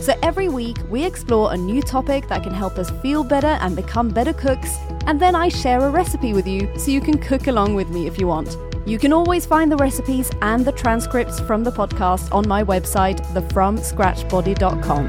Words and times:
So 0.00 0.14
every 0.22 0.48
week, 0.48 0.78
we 0.88 1.04
explore 1.04 1.52
a 1.52 1.56
new 1.58 1.82
topic 1.82 2.26
that 2.28 2.42
can 2.42 2.54
help 2.54 2.78
us 2.78 2.90
feel 3.02 3.22
better 3.22 3.58
and 3.60 3.76
become 3.76 4.08
better 4.08 4.32
cooks, 4.32 4.78
and 5.06 5.20
then 5.20 5.34
I 5.34 5.50
share 5.50 5.80
a 5.80 5.90
recipe 5.90 6.32
with 6.32 6.46
you 6.48 6.70
so 6.78 6.90
you 6.90 7.02
can 7.02 7.18
cook 7.18 7.48
along 7.48 7.74
with 7.74 7.90
me 7.90 8.06
if 8.06 8.18
you 8.18 8.26
want. 8.26 8.56
You 8.86 8.98
can 8.98 9.12
always 9.12 9.44
find 9.44 9.70
the 9.70 9.76
recipes 9.76 10.30
and 10.40 10.64
the 10.64 10.72
transcripts 10.72 11.38
from 11.40 11.64
the 11.64 11.70
podcast 11.70 12.32
on 12.34 12.48
my 12.48 12.64
website, 12.64 13.20
thefromscratchbody.com. 13.34 15.08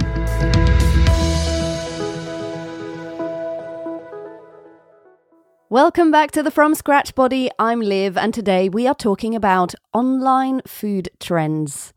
Welcome 5.69 6.11
back 6.11 6.31
to 6.31 6.43
the 6.43 6.51
From 6.51 6.75
Scratch 6.75 7.15
Body. 7.15 7.49
I'm 7.57 7.79
Liv, 7.79 8.17
and 8.17 8.33
today 8.33 8.67
we 8.67 8.87
are 8.87 8.95
talking 8.95 9.35
about 9.35 9.73
online 9.93 10.61
food 10.67 11.07
trends. 11.21 11.93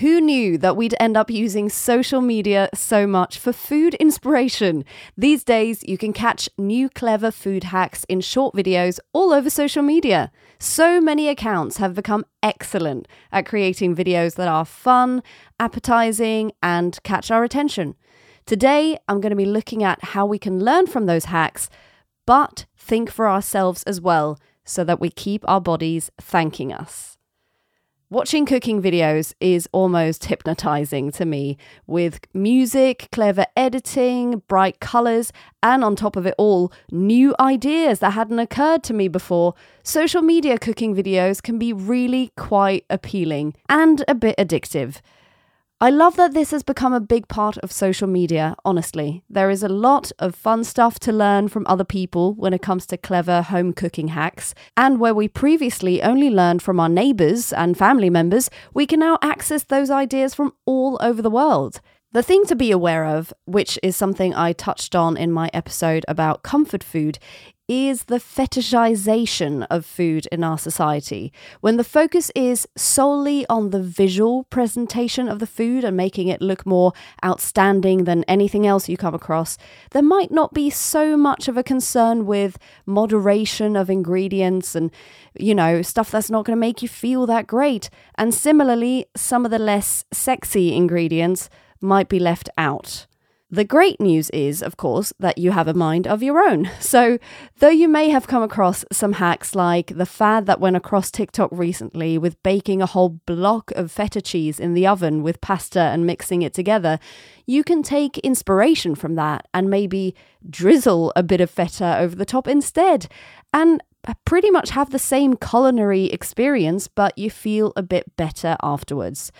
Who 0.00 0.20
knew 0.20 0.58
that 0.58 0.76
we'd 0.76 0.94
end 1.00 1.16
up 1.16 1.30
using 1.30 1.70
social 1.70 2.20
media 2.20 2.68
so 2.74 3.06
much 3.06 3.38
for 3.38 3.50
food 3.50 3.94
inspiration? 3.94 4.84
These 5.16 5.42
days, 5.42 5.82
you 5.84 5.96
can 5.96 6.12
catch 6.12 6.50
new 6.58 6.90
clever 6.90 7.30
food 7.30 7.64
hacks 7.64 8.04
in 8.04 8.20
short 8.20 8.54
videos 8.54 9.00
all 9.14 9.32
over 9.32 9.48
social 9.48 9.82
media. 9.82 10.30
So 10.58 11.00
many 11.00 11.30
accounts 11.30 11.78
have 11.78 11.94
become 11.94 12.26
excellent 12.42 13.08
at 13.32 13.46
creating 13.46 13.96
videos 13.96 14.34
that 14.34 14.48
are 14.48 14.66
fun, 14.66 15.22
appetizing, 15.58 16.52
and 16.62 17.02
catch 17.02 17.30
our 17.30 17.42
attention. 17.42 17.94
Today, 18.44 18.98
I'm 19.08 19.22
going 19.22 19.30
to 19.30 19.34
be 19.34 19.46
looking 19.46 19.82
at 19.82 20.04
how 20.04 20.26
we 20.26 20.38
can 20.38 20.62
learn 20.62 20.88
from 20.88 21.06
those 21.06 21.24
hacks, 21.26 21.70
but 22.26 22.66
think 22.76 23.10
for 23.10 23.26
ourselves 23.26 23.82
as 23.84 23.98
well 23.98 24.38
so 24.62 24.84
that 24.84 25.00
we 25.00 25.08
keep 25.08 25.42
our 25.48 25.62
bodies 25.62 26.10
thanking 26.20 26.70
us. 26.70 27.16
Watching 28.08 28.46
cooking 28.46 28.80
videos 28.80 29.34
is 29.40 29.68
almost 29.72 30.26
hypnotizing 30.26 31.10
to 31.10 31.24
me, 31.24 31.58
with 31.88 32.20
music, 32.32 33.08
clever 33.10 33.46
editing, 33.56 34.44
bright 34.46 34.78
colors, 34.78 35.32
and 35.60 35.82
on 35.82 35.96
top 35.96 36.14
of 36.14 36.24
it 36.24 36.36
all, 36.38 36.72
new 36.92 37.34
ideas 37.40 37.98
that 37.98 38.12
hadn't 38.12 38.38
occurred 38.38 38.84
to 38.84 38.94
me 38.94 39.08
before. 39.08 39.54
Social 39.82 40.22
media 40.22 40.56
cooking 40.56 40.94
videos 40.94 41.42
can 41.42 41.58
be 41.58 41.72
really 41.72 42.30
quite 42.36 42.84
appealing 42.88 43.54
and 43.68 44.04
a 44.06 44.14
bit 44.14 44.36
addictive. 44.38 45.00
I 45.78 45.90
love 45.90 46.16
that 46.16 46.32
this 46.32 46.52
has 46.52 46.62
become 46.62 46.94
a 46.94 47.00
big 47.00 47.28
part 47.28 47.58
of 47.58 47.70
social 47.70 48.08
media, 48.08 48.56
honestly. 48.64 49.22
There 49.28 49.50
is 49.50 49.62
a 49.62 49.68
lot 49.68 50.10
of 50.18 50.34
fun 50.34 50.64
stuff 50.64 50.98
to 51.00 51.12
learn 51.12 51.48
from 51.48 51.66
other 51.66 51.84
people 51.84 52.32
when 52.32 52.54
it 52.54 52.62
comes 52.62 52.86
to 52.86 52.96
clever 52.96 53.42
home 53.42 53.74
cooking 53.74 54.08
hacks. 54.08 54.54
And 54.74 54.98
where 54.98 55.14
we 55.14 55.28
previously 55.28 56.02
only 56.02 56.30
learned 56.30 56.62
from 56.62 56.80
our 56.80 56.88
neighbours 56.88 57.52
and 57.52 57.76
family 57.76 58.08
members, 58.08 58.48
we 58.72 58.86
can 58.86 59.00
now 59.00 59.18
access 59.20 59.64
those 59.64 59.90
ideas 59.90 60.34
from 60.34 60.54
all 60.64 60.96
over 61.02 61.20
the 61.20 61.28
world. 61.28 61.82
The 62.12 62.22
thing 62.22 62.46
to 62.46 62.56
be 62.56 62.70
aware 62.70 63.04
of, 63.04 63.34
which 63.44 63.78
is 63.82 63.94
something 63.94 64.34
I 64.34 64.54
touched 64.54 64.96
on 64.96 65.18
in 65.18 65.30
my 65.30 65.50
episode 65.52 66.06
about 66.08 66.42
comfort 66.42 66.82
food, 66.82 67.18
is 67.68 68.04
the 68.04 68.18
fetishization 68.18 69.66
of 69.70 69.84
food 69.84 70.26
in 70.30 70.44
our 70.44 70.58
society. 70.58 71.32
When 71.60 71.76
the 71.76 71.84
focus 71.84 72.30
is 72.34 72.68
solely 72.76 73.44
on 73.48 73.70
the 73.70 73.82
visual 73.82 74.44
presentation 74.44 75.28
of 75.28 75.40
the 75.40 75.46
food 75.46 75.82
and 75.82 75.96
making 75.96 76.28
it 76.28 76.40
look 76.40 76.64
more 76.64 76.92
outstanding 77.24 78.04
than 78.04 78.24
anything 78.24 78.66
else 78.66 78.88
you 78.88 78.96
come 78.96 79.14
across, 79.14 79.58
there 79.90 80.02
might 80.02 80.30
not 80.30 80.54
be 80.54 80.70
so 80.70 81.16
much 81.16 81.48
of 81.48 81.56
a 81.56 81.64
concern 81.64 82.24
with 82.24 82.56
moderation 82.86 83.74
of 83.74 83.90
ingredients 83.90 84.74
and, 84.76 84.92
you 85.38 85.54
know, 85.54 85.82
stuff 85.82 86.10
that's 86.10 86.30
not 86.30 86.44
going 86.44 86.56
to 86.56 86.60
make 86.60 86.82
you 86.82 86.88
feel 86.88 87.26
that 87.26 87.46
great. 87.46 87.90
And 88.16 88.32
similarly, 88.32 89.06
some 89.16 89.44
of 89.44 89.50
the 89.50 89.58
less 89.58 90.04
sexy 90.12 90.74
ingredients 90.74 91.50
might 91.80 92.08
be 92.08 92.20
left 92.20 92.48
out. 92.56 93.06
The 93.48 93.64
great 93.64 94.00
news 94.00 94.28
is, 94.30 94.60
of 94.60 94.76
course, 94.76 95.12
that 95.20 95.38
you 95.38 95.52
have 95.52 95.68
a 95.68 95.74
mind 95.74 96.08
of 96.08 96.22
your 96.22 96.40
own. 96.40 96.70
So, 96.80 97.18
though 97.58 97.68
you 97.68 97.88
may 97.88 98.10
have 98.10 98.28
come 98.28 98.42
across 98.42 98.84
some 98.92 99.14
hacks 99.14 99.54
like 99.54 99.88
the 99.96 100.06
fad 100.06 100.46
that 100.46 100.60
went 100.60 100.76
across 100.76 101.10
TikTok 101.10 101.50
recently 101.52 102.16
with 102.16 102.42
baking 102.42 102.80
a 102.80 102.86
whole 102.86 103.08
block 103.08 103.72
of 103.72 103.90
feta 103.90 104.22
cheese 104.22 104.60
in 104.60 104.74
the 104.74 104.86
oven 104.86 105.22
with 105.22 105.40
pasta 105.40 105.80
and 105.80 106.06
mixing 106.06 106.42
it 106.42 106.54
together, 106.54 106.98
you 107.44 107.64
can 107.64 107.82
take 107.82 108.18
inspiration 108.18 108.94
from 108.94 109.16
that 109.16 109.46
and 109.52 109.68
maybe 109.68 110.14
drizzle 110.48 111.12
a 111.16 111.22
bit 111.22 111.40
of 111.40 111.50
feta 111.50 111.98
over 111.98 112.14
the 112.14 112.24
top 112.24 112.46
instead. 112.46 113.08
And 113.52 113.82
uh, 114.06 114.14
pretty 114.24 114.50
much 114.50 114.70
have 114.70 114.90
the 114.90 114.98
same 114.98 115.36
culinary 115.36 116.04
experience, 116.06 116.88
but 116.88 117.18
you 117.18 117.30
feel 117.30 117.72
a 117.76 117.82
bit 117.82 118.16
better 118.16 118.56
afterwards. 118.62 119.32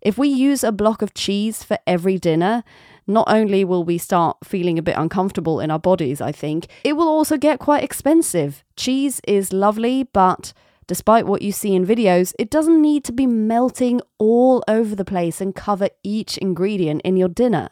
If 0.00 0.18
we 0.18 0.28
use 0.28 0.62
a 0.62 0.70
block 0.70 1.02
of 1.02 1.14
cheese 1.14 1.64
for 1.64 1.78
every 1.86 2.18
dinner, 2.18 2.62
not 3.06 3.26
only 3.28 3.64
will 3.64 3.84
we 3.84 3.98
start 3.98 4.38
feeling 4.44 4.78
a 4.78 4.82
bit 4.82 4.96
uncomfortable 4.96 5.60
in 5.60 5.70
our 5.70 5.78
bodies, 5.78 6.20
I 6.20 6.32
think, 6.32 6.66
it 6.84 6.94
will 6.94 7.08
also 7.08 7.36
get 7.36 7.58
quite 7.58 7.84
expensive. 7.84 8.64
Cheese 8.76 9.20
is 9.26 9.52
lovely, 9.52 10.04
but 10.04 10.52
despite 10.86 11.26
what 11.26 11.42
you 11.42 11.52
see 11.52 11.74
in 11.74 11.86
videos, 11.86 12.34
it 12.38 12.50
doesn't 12.50 12.80
need 12.80 13.04
to 13.04 13.12
be 13.12 13.26
melting 13.26 14.00
all 14.18 14.62
over 14.68 14.94
the 14.94 15.04
place 15.04 15.40
and 15.40 15.54
cover 15.54 15.88
each 16.02 16.38
ingredient 16.38 17.02
in 17.02 17.16
your 17.16 17.28
dinner. 17.28 17.70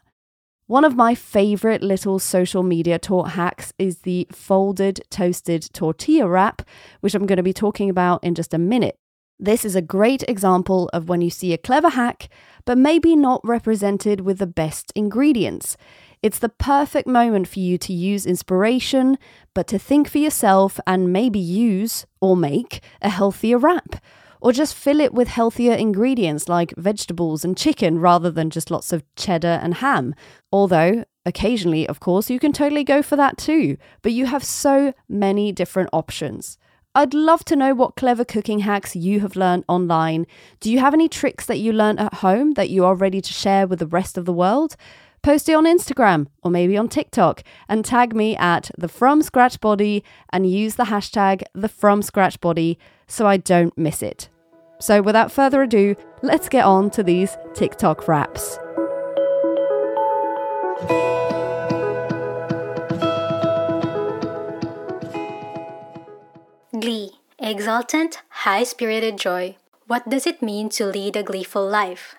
One 0.67 0.85
of 0.85 0.97
my 0.97 1.15
favorite 1.15 1.83
little 1.83 2.19
social 2.19 2.63
media 2.63 2.99
taught 2.99 3.33
hacks 3.33 3.75
is 3.79 3.99
the 3.99 4.27
folded 4.33 5.03
toasted 5.11 5.69
tortilla 5.75 6.27
wrap, 6.27 6.63
which 7.01 7.15
I'm 7.15 7.27
going 7.27 7.37
to 7.37 7.43
be 7.43 7.53
talking 7.53 7.91
about 7.91 8.25
in 8.25 8.35
just 8.35 8.55
a 8.55 8.59
minute. 8.59 8.97
This 9.39 9.65
is 9.65 9.75
a 9.75 9.83
great 9.83 10.23
example 10.29 10.89
of 10.93 11.09
when 11.09 11.21
you 11.21 11.31
see 11.31 11.53
a 11.53 11.59
clever 11.59 11.91
hack, 11.91 12.29
but 12.65 12.79
maybe 12.79 13.17
not 13.17 13.41
represented 13.43 14.21
with 14.21 14.39
the 14.39 14.47
best 14.47 14.93
ingredients. 14.95 15.77
It's 16.23 16.39
the 16.39 16.49
perfect 16.49 17.09
moment 17.09 17.49
for 17.49 17.59
you 17.59 17.77
to 17.79 17.93
use 17.93 18.27
inspiration, 18.27 19.19
but 19.55 19.67
to 19.67 19.79
think 19.79 20.09
for 20.09 20.19
yourself 20.19 20.79
and 20.87 21.13
maybe 21.13 21.41
use 21.41 22.07
or 22.21 22.37
make 22.37 22.83
a 23.01 23.09
healthier 23.09 23.59
wrap. 23.59 23.97
Or 24.41 24.53
just 24.53 24.75
fill 24.75 25.01
it 25.01 25.15
with 25.15 25.29
healthier 25.29 25.75
ingredients 25.75 26.49
like 26.49 26.75
vegetables 26.77 27.45
and 27.45 27.57
chicken 27.57 27.99
rather 28.01 28.31
than 28.31 28.51
just 28.51 28.71
lots 28.71 28.93
of 28.93 29.05
cheddar 29.15 29.61
and 29.63 29.75
ham. 29.75 30.15
Although, 30.53 31.05
occasionally, 31.25 31.87
of 31.87 32.01
course, 32.01 32.29
you 32.29 32.41
can 32.41 32.53
totally 32.53 32.83
go 32.85 33.03
for 33.03 33.17
that 33.17 33.39
too. 33.39 33.77
But 34.03 34.13
you 34.13 34.27
have 34.27 34.43
so 34.43 34.95
many 35.09 35.53
different 35.53 35.91
options. 35.93 36.59
I'd 36.95 37.15
love 37.15 37.43
to 37.47 37.57
know 37.57 37.73
what 37.73 37.97
clever 37.97 38.25
cooking 38.25 38.61
hacks 38.61 38.95
you 38.95 39.21
have 39.21 39.35
learned 39.35 39.65
online. 39.67 40.27
Do 40.61 40.71
you 40.71 40.79
have 40.81 40.93
any 40.93 41.09
tricks 41.09 41.47
that 41.47 41.59
you 41.59 41.73
learned 41.73 41.99
at 41.99 42.15
home 42.15 42.53
that 42.53 42.69
you 42.69 42.85
are 42.85 42.95
ready 42.95 43.23
to 43.23 43.33
share 43.33 43.67
with 43.67 43.79
the 43.79 43.87
rest 43.87 44.19
of 44.19 44.27
the 44.27 44.33
world? 44.33 44.77
Post 45.23 45.49
it 45.49 45.55
on 45.55 45.65
Instagram 45.65 46.27
or 46.43 46.51
maybe 46.51 46.77
on 46.77 46.89
TikTok 46.89 47.43
and 47.67 47.83
tag 47.83 48.15
me 48.15 48.37
at 48.37 48.71
the 48.77 48.89
From 48.89 49.23
Scratch 49.23 49.59
Body 49.59 50.05
and 50.31 50.51
use 50.51 50.75
the 50.75 50.85
hashtag 50.85 51.45
the 51.55 51.69
From 51.69 52.03
Scratch 52.03 52.39
Body 52.43 52.79
so 53.07 53.27
I 53.27 53.39
don't 53.39 53.77
miss 53.79 54.03
it. 54.03 54.29
So 54.79 55.01
without 55.01 55.33
further 55.33 55.63
ado, 55.63 55.97
let's 56.23 56.51
get 56.51 56.67
on 56.67 56.91
to 56.91 57.03
these 57.03 57.39
TikTok 57.55 58.07
wraps. 58.07 58.59
Exultant, 67.43 68.23
high 68.29 68.63
spirited 68.63 69.19
joy. 69.19 69.57
What 69.89 70.09
does 70.09 70.27
it 70.29 70.43
mean 70.43 70.69
to 70.71 70.87
lead 70.87 71.17
a 71.17 71.25
gleeful 71.25 71.67
life? 71.67 72.15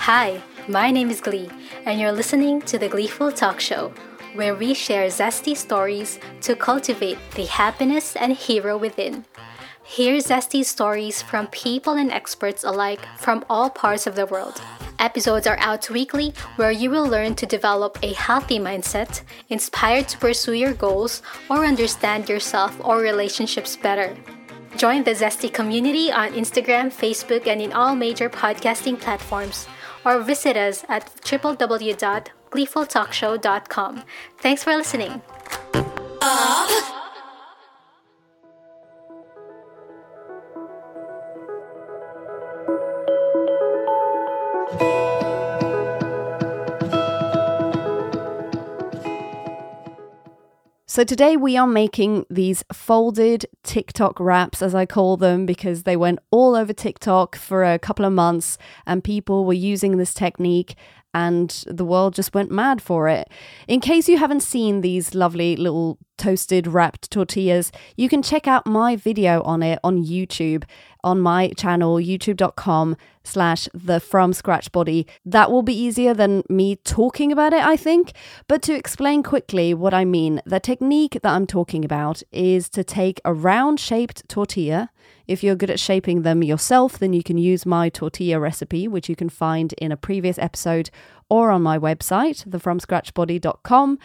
Hi, 0.00 0.40
my 0.66 0.90
name 0.90 1.10
is 1.10 1.20
Glee, 1.20 1.50
and 1.84 2.00
you're 2.00 2.10
listening 2.12 2.62
to 2.62 2.78
the 2.78 2.88
Gleeful 2.88 3.30
Talk 3.30 3.60
Show, 3.60 3.92
where 4.34 4.54
we 4.54 4.72
share 4.72 5.08
zesty 5.08 5.54
stories 5.54 6.18
to 6.40 6.56
cultivate 6.56 7.18
the 7.34 7.44
happiness 7.44 8.16
and 8.16 8.32
hero 8.32 8.78
within. 8.78 9.26
Hear 9.84 10.16
zesty 10.18 10.64
stories 10.64 11.20
from 11.20 11.48
people 11.48 11.94
and 11.94 12.10
experts 12.10 12.64
alike 12.64 13.06
from 13.18 13.44
all 13.50 13.68
parts 13.68 14.06
of 14.06 14.16
the 14.16 14.26
world. 14.26 14.58
Episodes 14.98 15.46
are 15.46 15.58
out 15.60 15.88
weekly 15.90 16.34
where 16.56 16.72
you 16.72 16.90
will 16.90 17.06
learn 17.06 17.36
to 17.36 17.46
develop 17.46 17.96
a 18.02 18.14
healthy 18.14 18.58
mindset, 18.58 19.22
inspired 19.48 20.08
to 20.08 20.18
pursue 20.18 20.54
your 20.54 20.74
goals, 20.74 21.22
or 21.48 21.64
understand 21.64 22.28
yourself 22.28 22.76
or 22.84 22.98
relationships 22.98 23.76
better. 23.76 24.16
Join 24.76 25.04
the 25.04 25.12
Zesty 25.12 25.52
community 25.52 26.10
on 26.10 26.32
Instagram, 26.32 26.92
Facebook, 26.92 27.46
and 27.46 27.62
in 27.62 27.72
all 27.72 27.94
major 27.94 28.28
podcasting 28.28 28.98
platforms, 29.00 29.68
or 30.04 30.18
visit 30.20 30.56
us 30.56 30.84
at 30.88 31.06
www.gleefultalkshow.com. 31.22 34.02
Thanks 34.38 34.64
for 34.64 34.76
listening. 34.76 35.22
So 50.98 51.04
today 51.04 51.36
we 51.36 51.56
are 51.56 51.64
making 51.64 52.26
these 52.28 52.64
folded 52.72 53.46
TikTok 53.62 54.18
wraps, 54.18 54.60
as 54.60 54.74
I 54.74 54.84
call 54.84 55.16
them, 55.16 55.46
because 55.46 55.84
they 55.84 55.96
went 55.96 56.18
all 56.32 56.56
over 56.56 56.72
TikTok 56.72 57.36
for 57.36 57.62
a 57.62 57.78
couple 57.78 58.04
of 58.04 58.12
months 58.12 58.58
and 58.84 59.04
people 59.04 59.44
were 59.44 59.52
using 59.52 59.96
this 59.96 60.12
technique 60.12 60.74
and 61.14 61.62
the 61.68 61.84
world 61.84 62.14
just 62.14 62.34
went 62.34 62.50
mad 62.50 62.82
for 62.82 63.08
it. 63.08 63.28
In 63.68 63.78
case 63.78 64.08
you 64.08 64.18
haven't 64.18 64.42
seen 64.42 64.80
these 64.80 65.14
lovely 65.14 65.54
little 65.54 65.98
toasted 66.16 66.66
wrapped 66.66 67.12
tortillas, 67.12 67.70
you 67.96 68.08
can 68.08 68.20
check 68.20 68.48
out 68.48 68.66
my 68.66 68.96
video 68.96 69.40
on 69.42 69.62
it 69.62 69.78
on 69.84 70.04
YouTube 70.04 70.64
on 71.04 71.20
my 71.20 71.50
channel, 71.56 71.98
youtube.com 71.98 72.96
slash 73.28 73.68
the 73.72 74.00
from 74.00 74.32
scratch 74.32 74.72
body. 74.72 75.06
That 75.24 75.50
will 75.50 75.62
be 75.62 75.78
easier 75.78 76.14
than 76.14 76.42
me 76.48 76.76
talking 76.76 77.30
about 77.30 77.52
it, 77.52 77.64
I 77.64 77.76
think. 77.76 78.12
But 78.48 78.62
to 78.62 78.74
explain 78.74 79.22
quickly 79.22 79.74
what 79.74 79.94
I 79.94 80.04
mean, 80.04 80.40
the 80.44 80.60
technique 80.60 81.18
that 81.22 81.32
I'm 81.32 81.46
talking 81.46 81.84
about 81.84 82.22
is 82.32 82.68
to 82.70 82.82
take 82.82 83.20
a 83.24 83.32
round 83.32 83.80
shaped 83.80 84.28
tortilla. 84.28 84.90
If 85.26 85.44
you're 85.44 85.56
good 85.56 85.70
at 85.70 85.78
shaping 85.78 86.22
them 86.22 86.42
yourself, 86.42 86.98
then 86.98 87.12
you 87.12 87.22
can 87.22 87.38
use 87.38 87.66
my 87.66 87.88
tortilla 87.88 88.40
recipe, 88.40 88.88
which 88.88 89.08
you 89.08 89.16
can 89.16 89.28
find 89.28 89.74
in 89.74 89.92
a 89.92 89.96
previous 89.96 90.38
episode 90.38 90.90
or 91.28 91.50
on 91.50 91.62
my 91.62 91.78
website, 91.78 92.48
thefromscratchbody.com. 92.48 93.98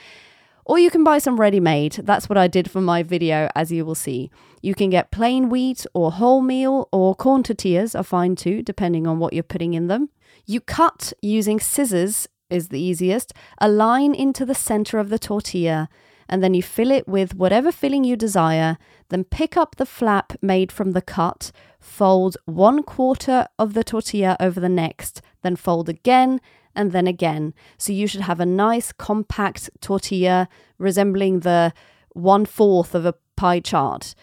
Or 0.65 0.80
you 0.80 0.89
can 0.89 1.04
buy 1.04 1.18
some 1.18 1.39
ready 1.39 1.60
made. 1.60 1.94
That's 1.94 2.30
what 2.30 2.38
I 2.38 2.48
did 2.48 2.71
for 2.71 2.81
my 2.81 3.04
video, 3.04 3.50
as 3.56 3.71
you 3.71 3.86
will 3.86 3.95
see. 3.95 4.31
You 4.62 4.74
can 4.74 4.89
get 4.89 5.12
plain 5.12 5.50
wheat 5.50 5.86
or 5.94 6.12
wholemeal 6.12 6.88
or 6.92 7.15
corn 7.15 7.44
tortillas 7.44 7.95
are 7.95 8.04
fine 8.04 8.36
too, 8.36 8.62
depending 8.62 9.06
on 9.06 9.19
what 9.19 9.33
you're 9.33 9.44
putting 9.44 9.74
in 9.74 9.88
them. 9.88 10.10
You 10.45 10.62
cut 10.62 11.13
using 11.21 11.60
scissors, 11.60 12.27
is 12.50 12.69
the 12.69 12.80
easiest, 12.80 13.33
a 13.60 13.68
line 13.68 14.13
into 14.13 14.45
the 14.45 14.56
center 14.56 15.00
of 15.00 15.10
the 15.10 15.19
tortilla, 15.19 15.89
and 16.30 16.42
then 16.42 16.54
you 16.54 16.63
fill 16.63 16.92
it 16.92 17.07
with 17.07 17.36
whatever 17.36 17.71
filling 17.71 18.04
you 18.04 18.16
desire. 18.16 18.77
Then 19.09 19.24
pick 19.24 19.57
up 19.57 19.75
the 19.75 19.86
flap 19.86 20.33
made 20.42 20.71
from 20.71 20.92
the 20.92 21.01
cut, 21.01 21.51
fold 21.80 22.38
one 22.45 22.83
quarter 22.83 23.48
of 23.59 23.74
the 23.74 23.83
tortilla 23.83 24.38
over 24.39 24.59
the 24.59 24.69
next, 24.69 25.21
then 25.42 25.56
fold 25.56 25.89
again 25.89 26.39
and 26.75 26.91
then 26.91 27.07
again. 27.07 27.53
So 27.77 27.93
you 27.93 28.07
should 28.07 28.21
have 28.21 28.39
a 28.39 28.45
nice 28.45 28.91
compact 28.91 29.69
tortilla 29.81 30.47
resembling 30.77 31.41
the 31.41 31.73
one 32.13 32.45
fourth 32.45 32.95
of 32.95 33.05
a 33.05 33.15
pie 33.35 33.59
chart. 33.59 34.15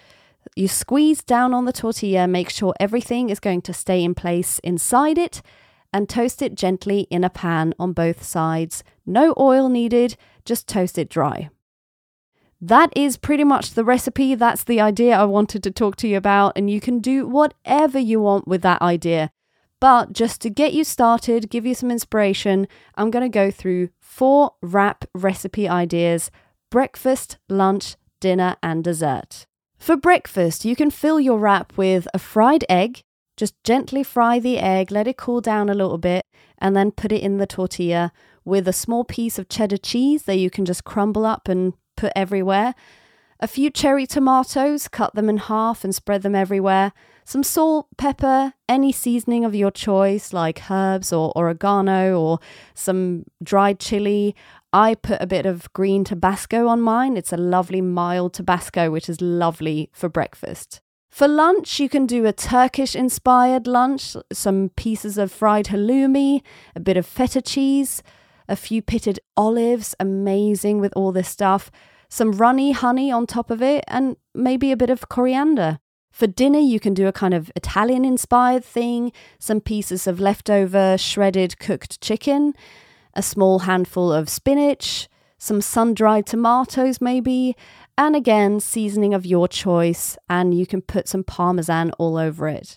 You 0.57 0.69
squeeze 0.69 1.23
down 1.23 1.55
on 1.55 1.65
the 1.65 1.73
tortilla, 1.73 2.27
make 2.27 2.51
sure 2.51 2.75
everything 2.81 3.31
is 3.31 3.41
going 3.41 3.63
to 3.63 3.73
stay 3.73 4.03
in 4.03 4.15
place 4.15 4.59
inside 4.61 5.19
it, 5.19 5.43
and 5.93 6.09
toast 6.09 6.41
it 6.43 6.55
gently 6.55 7.01
in 7.11 7.25
a 7.25 7.31
pan 7.31 7.75
on 7.79 7.93
both 7.93 8.23
sides. 8.23 8.83
No 9.05 9.35
oil 9.39 9.69
needed, 9.69 10.17
just 10.45 10.67
toast 10.69 10.99
it 10.99 11.09
dry. 11.09 11.51
That 12.61 12.93
is 12.95 13.17
pretty 13.17 13.45
much 13.45 13.73
the 13.73 13.85
recipe. 13.85 14.35
That's 14.35 14.65
the 14.65 14.81
idea 14.81 15.17
I 15.17 15.25
wanted 15.25 15.63
to 15.63 15.71
talk 15.71 15.97
to 15.97 16.09
you 16.09 16.17
about, 16.17 16.53
and 16.57 16.71
you 16.71 16.81
can 16.81 16.99
do 17.01 17.27
whatever 17.27 17.99
you 17.99 18.21
want 18.21 18.47
with 18.47 18.63
that 18.63 18.83
idea. 18.83 19.31
But 19.81 20.13
just 20.13 20.43
to 20.43 20.51
get 20.51 20.75
you 20.75 20.85
started, 20.85 21.51
give 21.51 21.65
you 21.65 21.75
some 21.75 21.91
inspiration, 21.91 22.69
I'm 22.97 23.11
going 23.11 23.23
to 23.23 23.35
go 23.35 23.51
through 23.51 23.89
four 23.99 24.53
wrap 24.63 25.07
recipe 25.15 25.69
ideas 25.69 26.31
breakfast, 26.71 27.39
lunch, 27.49 27.97
dinner, 28.21 28.57
and 28.63 28.85
dessert. 28.85 29.47
For 29.79 29.97
breakfast, 29.97 30.65
you 30.65 30.77
can 30.77 30.91
fill 30.91 31.19
your 31.19 31.39
wrap 31.39 31.77
with 31.77 32.07
a 32.13 32.19
fried 32.19 32.65
egg. 32.69 33.01
Just 33.37 33.55
gently 33.65 34.03
fry 34.03 34.39
the 34.39 34.59
egg, 34.59 34.93
let 34.93 35.09
it 35.09 35.17
cool 35.17 35.41
down 35.41 35.71
a 35.71 35.75
little 35.75 35.97
bit, 35.97 36.27
and 36.59 36.77
then 36.77 36.91
put 36.91 37.11
it 37.11 37.23
in 37.23 37.39
the 37.39 37.47
tortilla 37.47 38.13
with 38.45 38.69
a 38.69 38.73
small 38.73 39.05
piece 39.05 39.39
of 39.39 39.49
cheddar 39.49 39.79
cheese 39.79 40.25
that 40.25 40.37
you 40.37 40.51
can 40.51 40.67
just 40.67 40.85
crumble 40.85 41.25
up 41.25 41.49
and 41.49 41.73
put 41.97 42.13
everywhere. 42.15 42.75
A 43.41 43.49
few 43.49 43.71
cherry 43.71 44.07
tomatoes, 44.07 44.87
cut 44.87 45.15
them 45.15 45.29
in 45.29 45.39
half 45.39 45.83
and 45.83 45.95
spread 45.95 46.23
them 46.23 46.35
everywhere 46.35 46.93
some 47.31 47.45
salt, 47.45 47.87
pepper, 47.97 48.55
any 48.69 48.91
seasoning 48.91 49.45
of 49.45 49.55
your 49.55 49.71
choice, 49.71 50.33
like 50.33 50.69
herbs 50.69 51.13
or 51.13 51.33
oregano 51.37 52.21
or 52.21 52.41
some 52.75 53.25
dried 53.41 53.79
chili. 53.79 54.35
I 54.73 54.97
put 54.97 55.23
a 55.23 55.29
bit 55.29 55.47
of 55.47 55.73
green 55.73 56.03
Tabasco 56.03 56.67
on 56.67 56.81
mine. 56.81 57.17
It's 57.17 57.33
a 57.33 57.37
lovely 57.37 57.81
mild 57.81 58.35
Tabasco, 58.35 58.91
which 58.91 59.09
is 59.09 59.21
lovely 59.21 59.91
for 59.93 60.09
breakfast. 60.09 60.81
For 61.09 61.29
lunch, 61.29 61.79
you 61.79 61.89
can 61.89 62.05
do 62.05 62.27
a 62.27 62.33
Turkish 62.33 62.97
inspired 62.97 63.69
lunch, 63.69 64.17
some 64.33 64.71
pieces 64.71 65.17
of 65.17 65.31
fried 65.31 65.67
halloumi, 65.67 66.43
a 66.75 66.81
bit 66.81 66.97
of 66.97 67.07
feta 67.07 67.41
cheese, 67.41 68.03
a 68.49 68.57
few 68.57 68.83
pitted 68.83 69.21
olives, 69.37 69.95
amazing 70.01 70.81
with 70.81 70.93
all 70.97 71.13
this 71.13 71.29
stuff, 71.29 71.71
some 72.11 72.33
runny 72.33 72.73
honey 72.73 73.11
on 73.11 73.27
top 73.27 73.51
of 73.51 73.63
it, 73.63 73.85
and 73.89 74.17
maybe 74.35 74.71
a 74.71 74.77
bit 74.77 74.91
of 74.91 75.09
coriander. 75.09 75.79
For 76.13 76.27
dinner, 76.27 76.59
you 76.59 76.81
can 76.81 76.93
do 76.93 77.07
a 77.07 77.13
kind 77.13 77.33
of 77.33 77.51
Italian 77.57 78.05
inspired 78.05 78.65
thing, 78.65 79.13
some 79.39 79.61
pieces 79.61 80.07
of 80.07 80.21
leftover 80.21 80.99
shredded 80.99 81.59
cooked 81.59 82.01
chicken, 82.01 82.53
a 83.15 83.23
small 83.23 83.61
handful 83.61 84.13
of 84.13 84.29
spinach, 84.29 85.09
some 85.39 85.63
sun 85.63 85.95
dried 85.95 86.27
tomatoes, 86.27 87.01
maybe, 87.01 87.57
and 87.97 88.15
again, 88.15 88.61
seasoning 88.61 89.15
of 89.15 89.25
your 89.25 89.49
choice, 89.49 90.19
and 90.29 90.53
you 90.53 90.67
can 90.67 90.83
put 90.83 91.09
some 91.09 91.25
parmesan 91.25 91.93
all 91.93 92.17
over 92.17 92.49
it. 92.49 92.77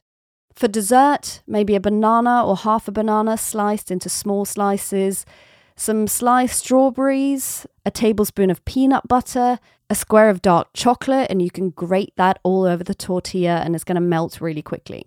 For 0.53 0.67
dessert, 0.67 1.41
maybe 1.47 1.75
a 1.75 1.79
banana 1.79 2.45
or 2.45 2.55
half 2.55 2.87
a 2.87 2.91
banana 2.91 3.37
sliced 3.37 3.89
into 3.89 4.09
small 4.09 4.45
slices, 4.45 5.25
some 5.75 6.07
sliced 6.07 6.59
strawberries, 6.59 7.65
a 7.85 7.91
tablespoon 7.91 8.49
of 8.49 8.63
peanut 8.65 9.07
butter, 9.07 9.59
a 9.89 9.95
square 9.95 10.29
of 10.29 10.41
dark 10.41 10.69
chocolate, 10.73 11.27
and 11.29 11.41
you 11.41 11.51
can 11.51 11.69
grate 11.69 12.13
that 12.15 12.39
all 12.43 12.63
over 12.65 12.83
the 12.83 12.95
tortilla 12.95 13.61
and 13.63 13.75
it's 13.75 13.83
going 13.83 13.95
to 13.95 14.01
melt 14.01 14.41
really 14.41 14.61
quickly. 14.61 15.05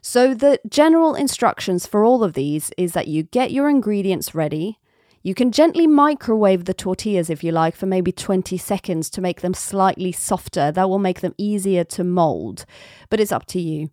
So, 0.00 0.34
the 0.34 0.60
general 0.68 1.14
instructions 1.14 1.86
for 1.86 2.04
all 2.04 2.22
of 2.22 2.34
these 2.34 2.70
is 2.78 2.92
that 2.92 3.08
you 3.08 3.24
get 3.24 3.50
your 3.50 3.68
ingredients 3.68 4.34
ready. 4.34 4.78
You 5.22 5.34
can 5.34 5.50
gently 5.50 5.88
microwave 5.88 6.66
the 6.66 6.74
tortillas 6.74 7.28
if 7.28 7.42
you 7.42 7.50
like 7.50 7.74
for 7.74 7.86
maybe 7.86 8.12
20 8.12 8.56
seconds 8.56 9.10
to 9.10 9.20
make 9.20 9.40
them 9.40 9.54
slightly 9.54 10.12
softer. 10.12 10.70
That 10.70 10.88
will 10.88 11.00
make 11.00 11.20
them 11.20 11.34
easier 11.36 11.82
to 11.82 12.04
mold, 12.04 12.64
but 13.10 13.18
it's 13.18 13.32
up 13.32 13.46
to 13.46 13.60
you. 13.60 13.90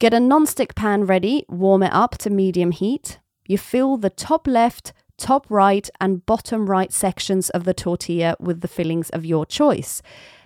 Get 0.00 0.12
a 0.12 0.18
non-stick 0.18 0.74
pan 0.74 1.04
ready, 1.04 1.44
warm 1.48 1.84
it 1.84 1.92
up 1.92 2.18
to 2.18 2.30
medium 2.30 2.72
heat. 2.72 3.20
You 3.46 3.58
fill 3.58 3.96
the 3.96 4.10
top 4.10 4.48
left, 4.48 4.92
top 5.20 5.46
right 5.48 5.88
and 6.00 6.26
bottom 6.26 6.68
right 6.68 6.92
sections 6.92 7.50
of 7.50 7.64
the 7.64 7.74
tortilla 7.74 8.34
with 8.40 8.62
the 8.62 8.68
fillings 8.68 9.10
of 9.10 9.24
your 9.24 9.46
choice. 9.46 10.02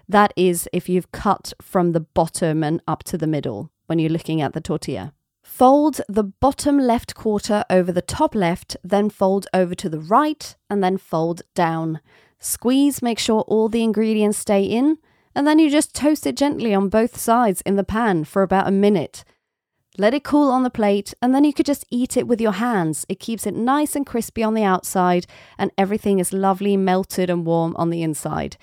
That 0.08 0.34
is 0.36 0.68
if 0.72 0.88
you've 0.88 1.12
cut 1.12 1.54
from 1.62 1.92
the 1.92 2.00
bottom 2.00 2.62
and 2.62 2.82
up 2.86 3.04
to 3.04 3.16
the 3.16 3.26
middle 3.26 3.70
when 3.86 3.98
you're 3.98 4.10
looking 4.10 4.42
at 4.42 4.52
the 4.52 4.60
tortilla. 4.60 5.14
Fold 5.42 6.00
the 6.08 6.24
bottom 6.24 6.78
left 6.78 7.14
quarter 7.14 7.64
over 7.70 7.92
the 7.92 8.02
top 8.02 8.34
left, 8.34 8.76
then 8.82 9.10
fold 9.10 9.46
over 9.54 9.74
to 9.74 9.88
the 9.88 10.00
right, 10.00 10.56
and 10.68 10.82
then 10.82 10.98
fold 10.98 11.42
down. 11.54 12.00
Squeeze, 12.38 13.02
make 13.02 13.18
sure 13.18 13.42
all 13.42 13.68
the 13.68 13.82
ingredients 13.82 14.38
stay 14.38 14.64
in, 14.64 14.98
and 15.34 15.46
then 15.46 15.58
you 15.58 15.70
just 15.70 15.94
toast 15.94 16.26
it 16.26 16.36
gently 16.36 16.74
on 16.74 16.88
both 16.88 17.18
sides 17.18 17.60
in 17.62 17.76
the 17.76 17.84
pan 17.84 18.24
for 18.24 18.42
about 18.42 18.66
a 18.66 18.72
minute. 18.72 19.24
Let 19.96 20.12
it 20.12 20.24
cool 20.24 20.50
on 20.50 20.64
the 20.64 20.70
plate, 20.70 21.14
and 21.22 21.32
then 21.32 21.44
you 21.44 21.52
could 21.52 21.66
just 21.66 21.86
eat 21.88 22.16
it 22.16 22.26
with 22.26 22.40
your 22.40 22.52
hands. 22.52 23.06
It 23.08 23.20
keeps 23.20 23.46
it 23.46 23.54
nice 23.54 23.94
and 23.94 24.04
crispy 24.04 24.42
on 24.42 24.54
the 24.54 24.64
outside, 24.64 25.26
and 25.56 25.70
everything 25.78 26.18
is 26.18 26.32
lovely, 26.32 26.76
melted, 26.76 27.30
and 27.30 27.46
warm 27.46 27.76
on 27.76 27.90
the 27.90 28.02
inside. 28.02 28.56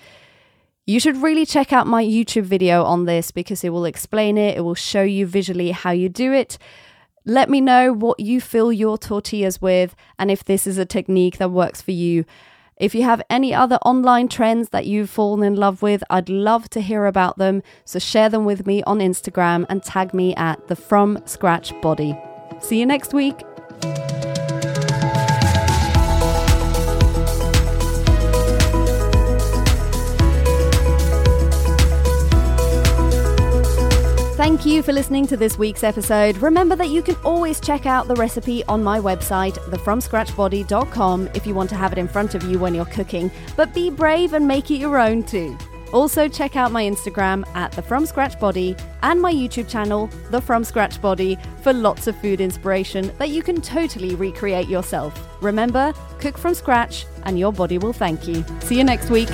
You 0.84 1.00
should 1.00 1.16
really 1.16 1.46
check 1.46 1.72
out 1.72 1.86
my 1.86 2.04
YouTube 2.04 2.42
video 2.42 2.84
on 2.84 3.06
this 3.06 3.30
because 3.30 3.64
it 3.64 3.70
will 3.70 3.86
explain 3.86 4.36
it, 4.36 4.58
it 4.58 4.60
will 4.60 4.74
show 4.74 5.02
you 5.02 5.26
visually 5.26 5.70
how 5.70 5.92
you 5.92 6.10
do 6.10 6.34
it. 6.34 6.58
Let 7.24 7.48
me 7.48 7.62
know 7.62 7.94
what 7.94 8.20
you 8.20 8.40
fill 8.40 8.70
your 8.70 8.98
tortillas 8.98 9.62
with, 9.62 9.94
and 10.18 10.30
if 10.30 10.44
this 10.44 10.66
is 10.66 10.76
a 10.76 10.84
technique 10.84 11.38
that 11.38 11.50
works 11.50 11.80
for 11.80 11.92
you. 11.92 12.26
If 12.76 12.94
you 12.94 13.02
have 13.02 13.22
any 13.30 13.54
other 13.54 13.76
online 13.76 14.28
trends 14.28 14.70
that 14.70 14.86
you've 14.86 15.10
fallen 15.10 15.42
in 15.44 15.56
love 15.56 15.82
with, 15.82 16.02
I'd 16.10 16.28
love 16.28 16.68
to 16.70 16.80
hear 16.80 17.06
about 17.06 17.38
them. 17.38 17.62
So 17.84 17.98
share 17.98 18.28
them 18.28 18.44
with 18.44 18.66
me 18.66 18.82
on 18.84 18.98
Instagram 18.98 19.66
and 19.68 19.82
tag 19.82 20.14
me 20.14 20.34
at 20.36 20.68
the 20.68 20.76
From 20.76 21.22
Scratch 21.26 21.78
Body. 21.80 22.18
See 22.60 22.80
you 22.80 22.86
next 22.86 23.12
week. 23.12 23.42
Thank 34.42 34.66
you 34.66 34.82
for 34.82 34.92
listening 34.92 35.28
to 35.28 35.36
this 35.36 35.56
week's 35.56 35.84
episode. 35.84 36.36
Remember 36.38 36.74
that 36.74 36.88
you 36.88 37.00
can 37.00 37.14
always 37.22 37.60
check 37.60 37.86
out 37.86 38.08
the 38.08 38.16
recipe 38.16 38.64
on 38.64 38.82
my 38.82 38.98
website, 38.98 39.52
thefromscratchbody.com, 39.70 41.30
if 41.32 41.46
you 41.46 41.54
want 41.54 41.70
to 41.70 41.76
have 41.76 41.92
it 41.92 41.98
in 41.98 42.08
front 42.08 42.34
of 42.34 42.42
you 42.42 42.58
when 42.58 42.74
you're 42.74 42.84
cooking, 42.86 43.30
but 43.56 43.72
be 43.72 43.88
brave 43.88 44.32
and 44.32 44.44
make 44.44 44.68
it 44.72 44.78
your 44.78 44.98
own 44.98 45.22
too. 45.22 45.56
Also, 45.92 46.26
check 46.26 46.56
out 46.56 46.72
my 46.72 46.82
Instagram 46.82 47.46
at 47.54 47.70
the 47.70 47.82
From 47.82 48.04
Scratch 48.04 48.40
Body 48.40 48.74
and 49.04 49.22
my 49.22 49.32
YouTube 49.32 49.68
channel, 49.68 50.08
The 50.32 50.40
From 50.40 50.64
Scratch 50.64 51.00
Body, 51.00 51.38
for 51.62 51.72
lots 51.72 52.08
of 52.08 52.20
food 52.20 52.40
inspiration 52.40 53.12
that 53.18 53.28
you 53.28 53.44
can 53.44 53.60
totally 53.60 54.16
recreate 54.16 54.66
yourself. 54.66 55.16
Remember, 55.40 55.94
cook 56.18 56.36
from 56.36 56.54
scratch 56.54 57.06
and 57.22 57.38
your 57.38 57.52
body 57.52 57.78
will 57.78 57.92
thank 57.92 58.26
you. 58.26 58.44
See 58.62 58.76
you 58.76 58.82
next 58.82 59.08
week. 59.08 59.28